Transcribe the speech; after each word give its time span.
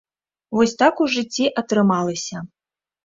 Вось 0.59 0.73
так 0.81 1.03
у 1.05 1.09
жыцці 1.15 1.45
атрымалася. 1.63 2.37